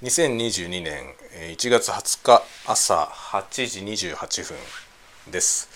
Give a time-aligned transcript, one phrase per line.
[0.00, 1.02] 2022年
[1.56, 4.56] 1月20日朝8時28分
[5.32, 5.68] です。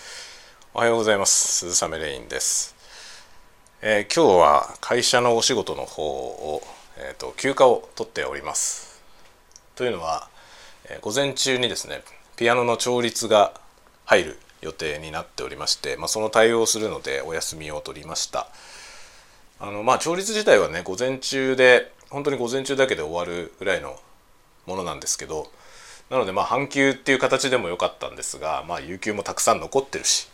[0.73, 1.69] おはようございます。
[1.69, 2.73] 鈴雨レインです、
[3.81, 6.61] えー、今日は会社のお仕事の方を、
[6.99, 9.03] えーと、休暇を取っております。
[9.75, 10.29] というのは、
[10.85, 12.01] えー、午前中にですね
[12.37, 13.51] ピアノの調律が
[14.05, 18.47] 入る予定になっておりまして、まあ、その対応するのでお休みを取りました。
[19.59, 23.99] あのまあ調律自体はね午前中で本当に午前中だけで終わるぐらいの
[24.65, 25.51] ものなんですけど
[26.09, 30.27] なのでまあ半休っていう形でもよかったんですがまあ有給もたくさん残ってるし、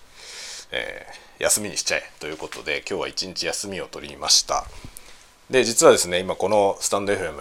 [0.71, 4.65] えー、休みにしちゃえということで今日は一日休みを取りました
[5.49, 7.33] で実はですね今このスタンド FM、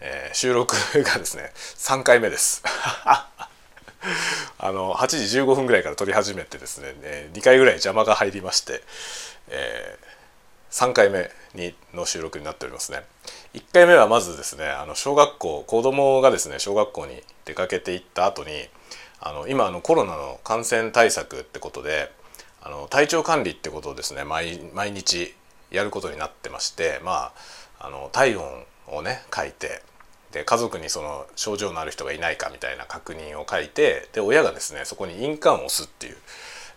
[0.00, 2.62] えー、収録がですね3回目です
[4.58, 8.82] あの8時15分ぐらいから撮り始めてですね、え2回ぐらい邪魔が入りまして、
[9.48, 13.02] えー、3回目にの収録になっておりますね。
[13.58, 18.50] 1回目はまずですねあの小学校子供がですね小学校に出かけていった後に
[19.20, 22.12] あの今あのコロナの感染対策ってことで
[22.62, 24.60] あの体調管理ってことをですね毎
[24.92, 25.34] 日
[25.72, 27.32] やることになってましてま
[27.80, 29.82] ああの体温をね書いて
[30.30, 36.16] で家族にその症状のある人がいないかみたいな確認を書いてで親がですねそこに印鑑を押すっていう、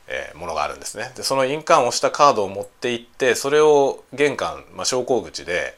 [0.07, 1.11] えー、ものがあるんですね。
[1.15, 5.77] でその印鑑を押したカードを持って行ってそれを玄関、まあ、昇降口で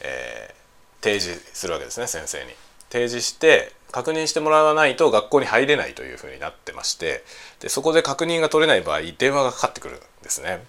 [0.00, 2.52] えー、提示するわけですね先生に。
[2.90, 7.24] 提示して確認してもらわないと学校に入れないというふうになってまして
[7.60, 10.62] でそこで確認が取れない場合電話がかかってくるんですね。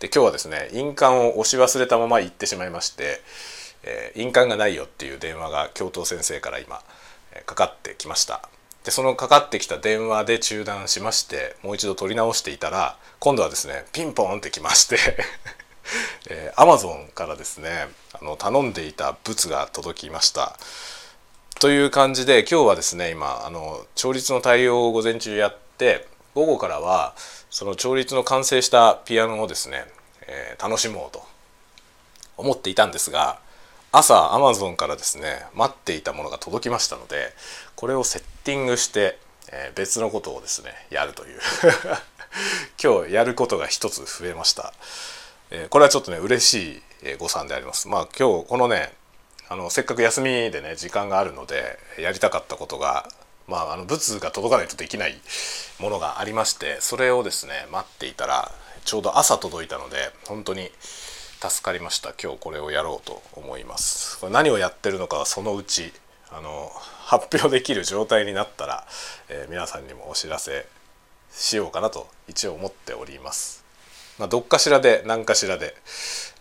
[0.00, 3.20] で今日はですね印鑑を押し忘れたまま行ってしまいまして、
[3.82, 6.80] えー、印鑑がないよっていう電話が教頭先生から今、
[7.32, 8.48] えー、かかってきました。
[8.84, 14.96] でそのかかってきた電話で中断しましてもう一度取り直していたら今度はですねピンポンってきまして
[16.28, 20.56] えー、Amazon からですねあの頼んでいた物が届きました
[21.60, 27.14] という感じで今日はですね今あの調律の対応を午前中やって午後からは
[27.50, 29.84] その調律の完成したピアノをですね、
[30.28, 31.22] えー、楽しもうと
[32.36, 33.40] 思っていたんですが
[33.90, 37.32] 朝 Amazon からですね待っていたものが届きましたので
[37.74, 39.18] これをセッティングして、
[39.50, 41.40] えー、別のことをですねやるという
[42.82, 44.72] 今日やることが一つ増えました。
[45.50, 47.88] えー、これはちょっとね嬉しい誤算であります。
[47.88, 48.92] まあ今日このね
[49.48, 53.08] あのせっかく休みでね時間があるのでやりたかったことが
[53.46, 55.20] まああの物が届かないとできない
[55.80, 58.52] ものがありましてそれをですね待っていたら
[58.84, 60.70] ちょうど朝届いたので本当に
[61.40, 62.14] 助かりました。
[62.20, 64.18] 今日これをやろうと思います。
[64.18, 65.92] これ何をやってるのかはそのうち
[66.30, 66.70] あの
[67.04, 68.86] 発表できる状態になったら、
[69.28, 70.66] えー、皆さんにもお知らせ
[71.30, 73.64] しようかなと一応思っております。
[74.18, 75.74] まあ、どっかしらで何かしらで、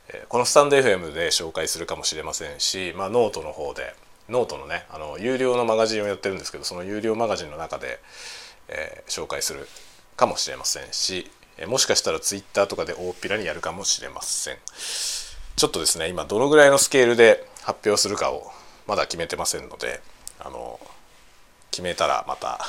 [0.09, 3.95] えー、このスタンド FM で紹介するかもしれませんし、まあ、ノートの方で
[4.29, 7.99] ノートのねあの有料のマガジンをやってるんですけどその有料マガジンの中で、
[8.67, 9.67] えー、紹介する
[10.15, 14.57] かもしれませんし、えー、もしかしたらツイッターとかで大っぴらにやるかもしれません。
[15.55, 18.51] ちょっとですね今どのぐらいのスケールで発表するかを
[18.85, 20.01] まだ決めてませんので
[20.39, 20.79] あの
[21.71, 22.59] 決めたらまた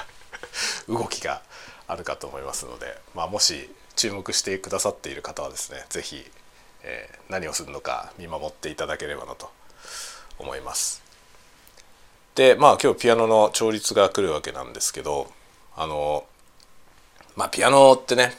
[0.88, 1.42] 動きが
[1.86, 6.24] あるかと思いますので、まあ、もし注目してくださっている方はですね是非、
[6.82, 9.50] えー、何をするのか見守っていただければなと
[10.38, 11.02] 思います。
[12.34, 15.32] でまあ今日ピアノの調律が来るわけなんですけど
[15.74, 16.24] あの
[17.34, 18.32] まあピアノってね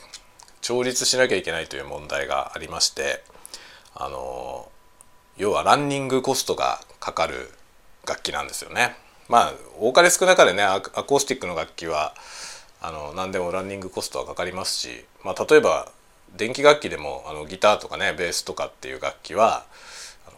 [0.62, 3.24] 調律しなきゃいけないという問題がありまして
[3.96, 4.70] あの
[5.38, 7.50] 要はランニングコストがかかる
[8.08, 8.96] 楽器なんですよね。
[9.28, 12.14] まあ多かれ少なかれねアコースティックの楽器は
[12.82, 15.92] あの何でもランニングコストはかかりますし、まあ、例えば
[16.36, 19.66] 電気楽器でもあのギターとかねベースとかっていう楽器は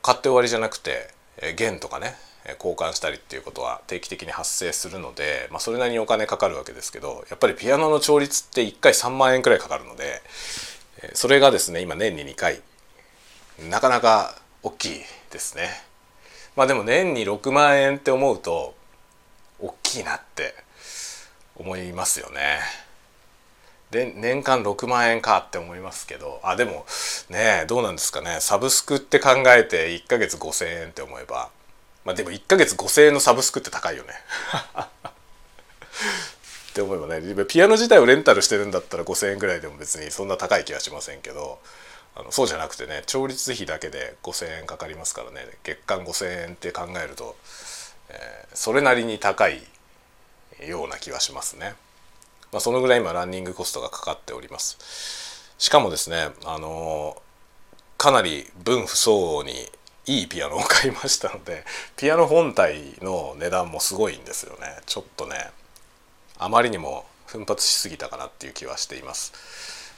[0.01, 1.09] 買って終わりじゃなくて
[1.55, 2.15] 弦とかね
[2.57, 10.21] 交換したりっていうことは定期的に発生するので、まあ、それなりにお金かかるわけですけどやっぱりピアノの調律って1回3万円くらいかかるので
[11.13, 12.61] それがですね今年に2回
[13.69, 14.89] なかなか大きい
[15.31, 15.69] ですね。
[16.55, 18.75] まあでも年に6万円って思うと
[19.59, 20.55] 大きいなって
[21.59, 22.59] 思いますよね。
[23.91, 26.85] で年間6万円かって思いますけどあでも
[27.29, 31.49] ねどうなんですかねサブスクって考えて1ヶ月5,000円って思えば
[32.05, 34.13] まあでも1ヶ月5,000円のサブスクって高いよね。
[36.69, 41.59] って思えばねピアノ自体をレンタルしてるんだったら5,000円ぐらいでも別にそんな高い気はしませんけど
[42.15, 47.35] あのそうじゃなくてね調律費だけで5,000円かかりますからね月間5,000円って考えると、
[48.09, 49.63] えー、それなりに高い
[50.67, 51.75] ような気はしますね。
[52.51, 55.53] まあ、そのぐらい今ランニングコストがかかっております。
[55.57, 57.21] しかもですね、あの
[57.97, 59.69] かなり分不相応に
[60.05, 61.63] いいピアノを買いましたので
[61.95, 64.79] ピアノ本体の値段もすごいんですよね。
[64.85, 65.35] ちょっとね
[66.39, 69.33] あまりにも奮発しすぎたかなっていう気はしています。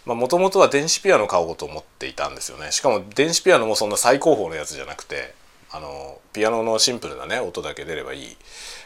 [0.05, 2.71] もともとは電子ピアノ買おうと思っていたんですよね。
[2.71, 5.35] しかも電子ピアノもそんな最高峰のやつじゃなくて
[5.71, 8.37] あのピアノのシンプルなね音だけ出ればいい。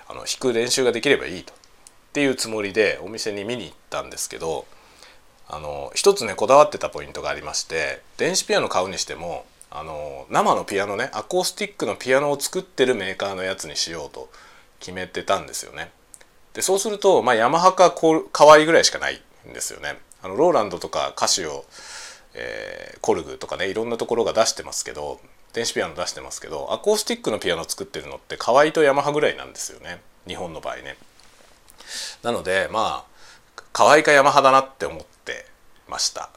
[0.08, 1.54] あの弾く練習ができればいいと。
[2.16, 4.66] っていうつもりでお店に見に行ったんですけど
[5.50, 14.30] あの一つねこだわってたポイントがありまして電子ピアノ買うにしてもあの生のピアノねアコースティックのピアノを作ってるメーカーのやつにしようと
[14.80, 15.92] 決めてたんですよね。
[16.54, 17.94] でそうすると、まあ、ヤマハか
[18.32, 19.98] 可愛いぐらいしかないんですよね。
[20.24, 21.66] あのローランドとかカシオ、
[22.34, 25.20] えー、コルグとかねいろんなところが出してますけど
[25.52, 30.96] 電子ピアノ出してますけどアコースティックのピアノ作ってるのって可愛いとヤマハぐらいなんですよね日本の場合ね。
[32.24, 35.46] なのでまあ可愛いかヤマハだなって思って
[35.88, 36.30] ました。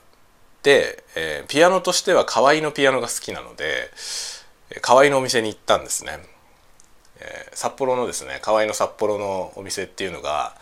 [0.62, 3.90] で、えー、ピアノとしては河合のピアノが好きなので
[4.82, 6.18] 河合のお店に行ったんですね、
[7.20, 10.56] えー、札幌のですね河合の札幌のお店っていうのが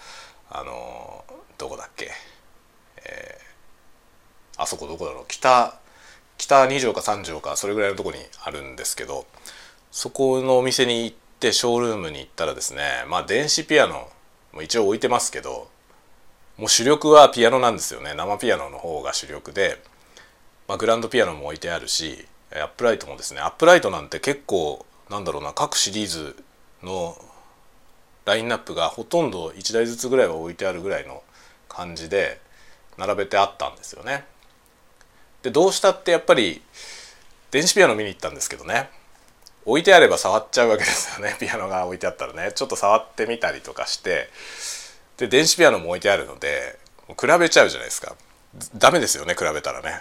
[0.50, 2.10] あのー、どこだっけ、
[3.04, 5.24] えー、あそこどこだろう？
[5.28, 5.78] 北
[6.38, 9.26] 北2条か3条かそれぐらいのとこにあるんですけど
[9.90, 14.08] そこのお店に行ってショールームに行ったらですねまあ電子ピアノ
[14.62, 15.68] 一応置いてますけど
[16.56, 18.14] もう主力はピアノなんですよね。
[18.14, 19.82] 生ピアノの方が主力で、
[20.68, 23.40] まあ、グランドピアノも置いてあるしアップライトもですね。
[23.40, 26.42] アップライトなんて結構なんだろうな各シリーズ
[26.82, 27.16] の
[28.24, 31.22] ラインナップがほとんど1台ずつぐらいは置いてあるぐらいの
[31.68, 32.40] 感じで
[32.96, 34.24] 並べてあったんですよね。
[35.42, 36.62] でどうしたってやっぱり
[37.50, 38.90] 電子ピアノ見に行ったんですけどね。
[39.66, 41.36] 置いてあれば触っちゃうわけですよね。
[41.40, 42.52] ピアノが置いてあったらね。
[42.52, 44.30] ちょっと触ってみたりとかして。
[45.18, 46.78] で電子ピアノも置いてあるので
[47.08, 48.14] 比べちゃうじゃないですか。
[48.76, 50.00] ダメですよね比べたらね。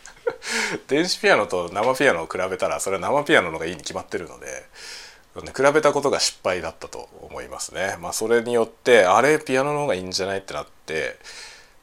[0.86, 4.64] 電子ピアノと生ピアノを比べたらそれは生ピアノの方がいいに決まってるので
[5.34, 7.96] 比べたことが失敗だったと思いますね。
[8.00, 11.16] まあ、それによってあれピアノの方がいいんじゃないってなって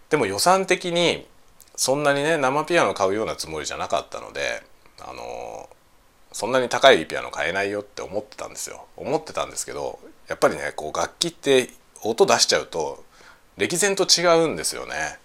[0.09, 1.27] でも予算的に
[1.75, 4.62] そんなにね生ピアノ買うようなつもりじゃなかったので
[5.00, 5.69] あの
[6.31, 11.69] そんなに高いピアノ買えないよって思ってたんですよ思ってたんですけどやっぱりねこう楽器って
[12.04, 13.04] 音出しちゃうと
[13.57, 15.19] 歴然と違うんですよね。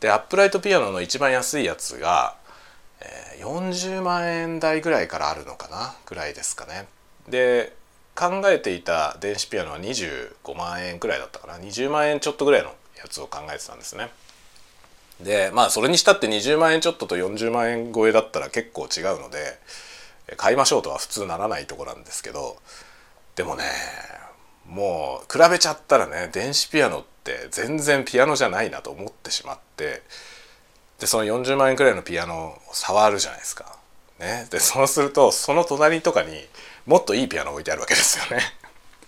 [0.00, 2.36] でアップライトピアノの一番安いやつが、
[3.00, 5.94] えー、40万円台ぐらいからあるのかな？
[6.04, 6.86] ぐらいですかね。
[7.28, 7.74] で
[8.14, 12.68] 考えていた電子ピアノは25万円くらいだったかな？20万円ちょっとぐらいの
[12.98, 14.10] やつを考えてたんですね。
[15.20, 19.58] でまあそれにしたって20万円ちょっとと40万円超えだったら結構違うので
[20.36, 22.56] 買いましょうとは普通ならないとこなんですけど
[23.36, 23.64] でもね
[24.66, 30.02] もう比べちゃったらね電子ピアノって全然ピアノじゃないなと思ってしまって
[30.98, 33.76] でその40万円くらいのピアノを触るじゃないですか。
[34.18, 36.30] ね、でそうするとその隣とかに
[36.86, 38.42] もっといいピアノ置いてあるわけですよね。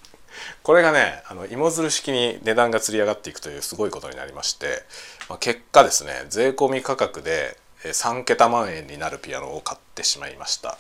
[0.63, 4.85] これがねあの芋づる式に値段がつり上がっていくというすごいことになりまして、
[5.31, 10.79] まあ、結果ですね税込み価格で3桁万円になるピアノを買ってしまいました。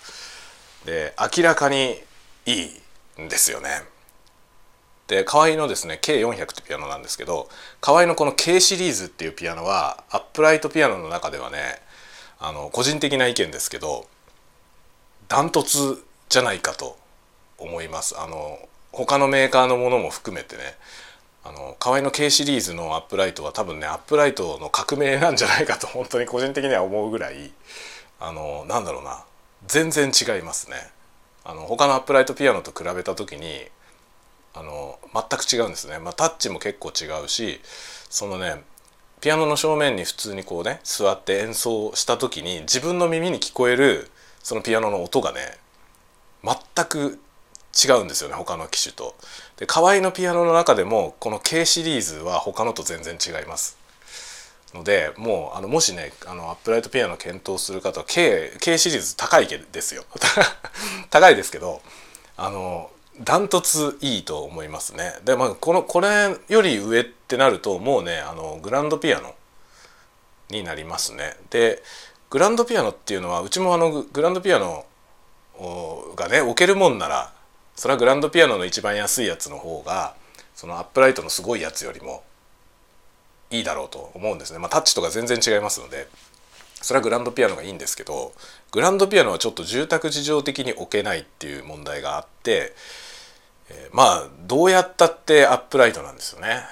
[0.84, 2.00] で明らかに
[2.46, 3.82] いいんですよね。
[5.08, 7.48] で河合のですね K400 ってピアノなんですけど
[7.80, 11.58] 河合のこの K シリーズっていうピアノはアップライトピアノの中ではね
[12.38, 14.06] あの個人的な意見ですけど
[15.28, 16.98] ダントツじゃないかと
[17.56, 18.58] 思いますあの
[18.92, 20.62] 他のメーカーのものも含めてね
[21.48, 27.50] あの河合の K シリーズのアップライトは多分ねアップライトの革命なんじゃないかと本当に個人的には思うぐらい
[28.20, 29.24] あのなんだろうな。
[29.66, 30.76] 全然違いますね。
[31.44, 33.66] あの他のアップライトピアノと比べた時に
[34.54, 37.60] あの全く違うんですね、まあ、タッチも結構違うし
[38.10, 38.62] そのね
[39.20, 44.10] ピアノの正面に普通にこうね座って演奏した時に自分の耳に聞こえる
[44.42, 45.38] そのピアノの音がね
[46.44, 47.18] 全く
[47.82, 49.14] 違うんですよね他の機種と。
[49.56, 53.78] で河合のピアノの中でもこの K シリーズは他のと全然違います。
[54.74, 60.04] のでもうあのもしねあのアップライトピアノ検討する方は K, K シリーズ高いですよ
[61.10, 61.80] 高いですけど
[62.36, 65.14] あのダントツいいと思いますね。
[65.24, 69.34] でまあこのこれより上ってなるともうねあのグランドピアノ
[70.50, 71.36] になりますね。
[71.50, 71.82] で
[72.30, 74.84] グランドピアノっていうのはうちもあのグランドピアノ
[76.14, 77.32] がね置けるもんなら
[77.78, 80.16] それはグランドピアノの一番安いやつの方が
[80.56, 82.24] そのアップライトのすごいやつよりも
[83.52, 84.58] いいだろうと思うんですね。
[84.58, 86.08] まあタッチとか全然違いますので
[86.82, 88.32] それはグランドピアノがいいんですけど
[88.72, 92.74] グランドピアノはちょっと住宅事情的に置けないっていう問題があって
[93.70, 96.62] えー、まあどうやったってアップライトなんですよね。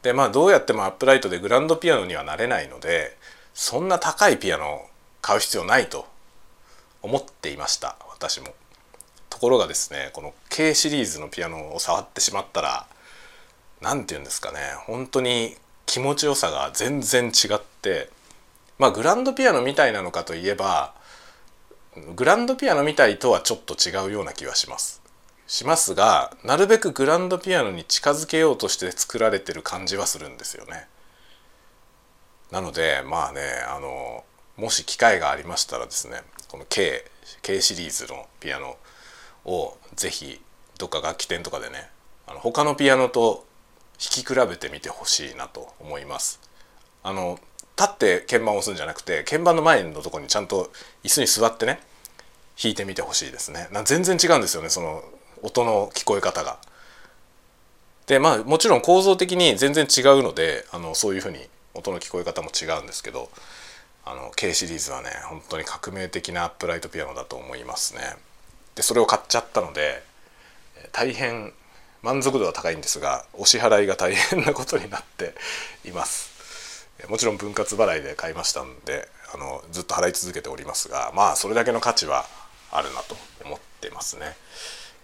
[0.00, 3.18] でまあどうやってもアップライトでグランドピアノにはなれないので
[3.52, 4.86] そんな高いピアノを
[5.20, 6.06] 買う必要ないと
[7.02, 8.54] 思っていました私も
[9.38, 12.88] ところがですねこの K シリーズのピアノを触ってしまったら
[13.80, 15.54] 何て言うんですかね本当に
[15.86, 18.10] 気持ちよさが全然違って
[18.80, 20.92] まあグランドピアノみたいなのかといえば
[22.16, 25.00] グランドピアノみたいとはちょっと違うような気はします。
[25.46, 30.88] しますがなるべくグランドピアノに近づけようとして作られてる感じはするんですよね。
[32.50, 34.24] なのでまあねあの
[34.56, 37.04] もし機会がありましたらですねこの K,
[37.42, 38.76] K シリーズのピアノ
[39.44, 40.40] を是非
[40.78, 41.88] どっか楽器店とかでね
[42.26, 43.46] あの他のピアノと
[43.98, 46.40] 弾き比べてみてほしいなと思います。
[47.02, 47.38] あの
[47.76, 50.70] 立って鍵盤を押すんじゃなくて鍵盤の前のとこにちゃんと
[51.04, 51.80] 椅子に座ってね
[52.60, 55.04] 弾いてみてほしいですねな全然違うんですよねその
[55.42, 56.58] 音の聞こえ方が。
[58.06, 61.38] でまあもちろん構造的に全然違うのであのそういうふうに
[61.74, 63.30] 音の聞こえ方も違うんですけど
[64.04, 68.00] あの K シリーズはね本当に革命的なアップライトピアノだと思いますね。
[68.78, 70.04] でそれを買っちゃったので
[70.92, 71.52] 大変
[72.02, 75.34] 満足度は高いんですがお支払いが大変なことになって
[75.84, 76.86] います。
[77.08, 82.24] もちろん分割払いで買いましたんであのずっと払い続けておりますがまあそれだけの価値は
[82.70, 84.36] あるなと思ってますね。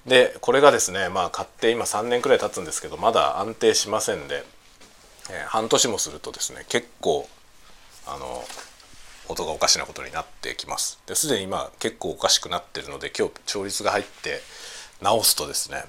[0.06, 4.44] でこれがですねまあ買って今3年くらい経つんですけどまだ安定しませんで、
[5.32, 7.28] えー、半年もするとですね結構
[8.06, 8.44] あの
[9.28, 14.40] 音がおかしなことになってきますですでに今結構おかしくなってるので今日調律が入って
[15.02, 15.84] 直すとですね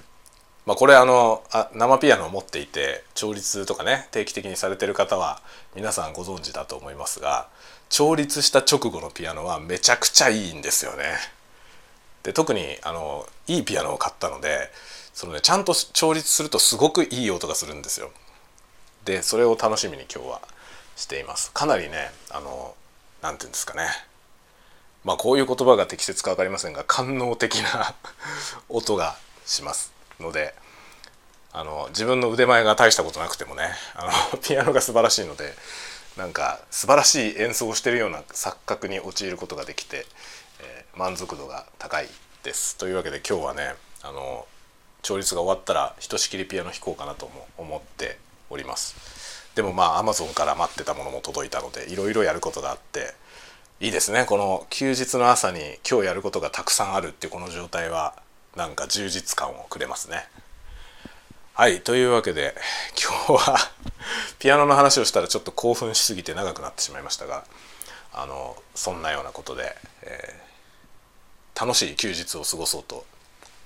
[0.66, 5.40] まあ、これあのあ生ピアノを持っていて調律とかね定期的にされてる方は
[5.76, 7.46] 皆さんご存知だと思いますが
[7.88, 11.04] 調律した直後のピアノはめちゃくちゃいいんですよね。
[12.24, 14.72] で特にあのいいピアノを買ったので
[15.14, 18.10] その、ね、ちゃんと調律するとすごくいい音がするんですよ。
[19.04, 20.40] でそれを楽しみに今日は
[20.96, 21.52] しています。
[21.52, 22.74] かなりねあの
[23.26, 23.88] 何て言うんですかね
[25.04, 27.94] まあこういう言葉が適切か分かりませんが官能的な
[28.68, 29.92] 音がします。
[30.20, 30.54] ので
[31.52, 35.54] あの自分の腕前が大したことなくてもねあのピアノが素晴らしいので
[36.16, 40.06] なんか素晴らしい演奏をしてるような錯覚に陥ることができて、
[40.60, 42.08] えー、満足度が高い
[42.42, 42.76] です。
[42.76, 44.46] というわけで今日はねあの
[45.02, 48.18] 調律が終わったらひとしきりピアノ弾こうかなとも思って
[48.50, 49.15] おります。
[49.56, 53.14] でもまあアマゾンから待ってたものも届いたのでいろいろやることがあって
[53.80, 54.24] いいですね。
[54.26, 55.58] この休日の朝に
[55.88, 58.14] 今日やることがたくさんあるっていうこの状態は
[58.54, 60.28] なんか充実感をくれますね。
[61.54, 62.54] はいというわけで
[63.28, 63.58] 今日は
[64.38, 67.44] ピアノの話をしたらちょっと興奮しすぎて長くなってしまいましたが
[68.12, 73.06] あのそんなようなことで、えー、楽しい休日を過ごそうと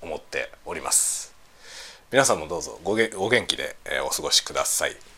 [0.01, 1.33] 思っております。
[2.11, 5.10] 皆さんもどうぞごげお元気で、お過ごしください。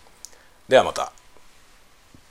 [0.68, 1.23] ではまた。